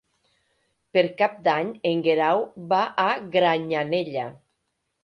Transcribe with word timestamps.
Per 0.97 1.03
Cap 1.19 1.35
d'Any 1.49 1.69
en 1.91 2.03
Guerau 2.09 2.43
va 2.73 2.83
a 3.07 3.07
Granyanella. 3.39 4.27